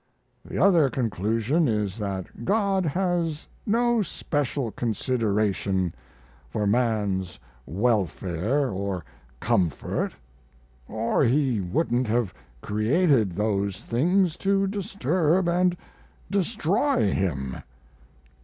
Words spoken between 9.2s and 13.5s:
comfort, or He wouldn't have created